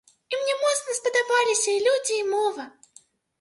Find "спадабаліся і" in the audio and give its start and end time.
0.99-1.83